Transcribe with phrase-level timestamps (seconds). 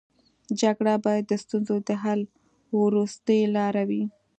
[0.61, 2.21] جګړه باید د ستونزو د حل
[2.79, 4.03] وروستۍ لاره وي